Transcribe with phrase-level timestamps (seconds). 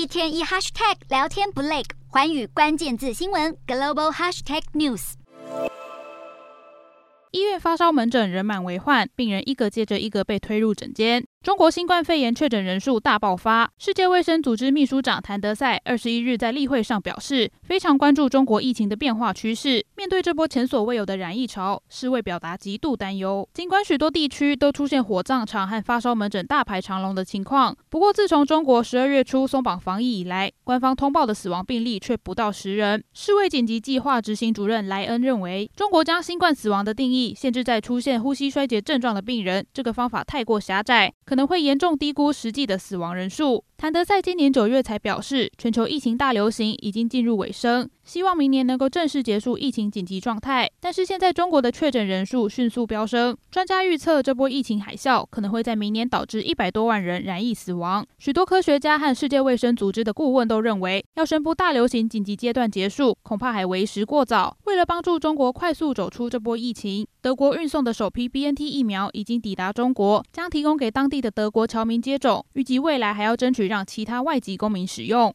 [0.00, 5.12] 一天一 hashtag 聊天不累，环宇关键字新闻 global hashtag news。
[7.32, 11.22] 医院发烧门诊人满为患，病人一个接着一个被推入诊间。
[11.42, 13.72] 中国新冠肺炎确诊人数大爆发。
[13.78, 19.82] 世界卫生组织秘书长谭德赛二十一日在例会上表示，非常关注中国疫情的变化趋势。
[19.96, 23.48] 面对这波前所未有的染疫潮，世卫表达极度担忧。
[23.54, 33.02] 尽管许多地区都出现火葬场和发烧门诊大排长龙的情况，不过自从中国十二月初松绑防疫以来，官方通报的死亡病例却不到十人。
[33.14, 41.10] 世卫紧急计划执行主任莱恩认为，中国将新冠死亡的定义限制在出现呼吸衰竭症状的病人，这个方法太过狭窄。
[41.30, 43.64] 可能会严重低估实际的死亡人数。
[43.80, 50.70] 谭德赛今年九月才表示，全球疫情大流行已经进入尾声，希望明年能够正式结束疫情紧急状态。
[50.80, 58.04] 但是现在中国的确诊人数迅速飙升，专家预测这波疫情海啸可能会在明年导致一百多万人染疫死亡。
[58.18, 64.54] 许多科学家和世界卫生组织的顾问都认为，要宣布大流行紧急阶段结束，恐怕还为时过早。
[64.64, 72.44] 为了帮助中国快速走出这波疫情，德国运送的首批 BNT 疫苗已经抵达中国，将提供给当地的德国侨民接种。
[72.52, 75.32] 预计未来还要争取让其他外籍公民使用。